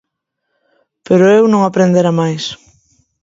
[1.07, 2.43] Pero eu non aprendera máis.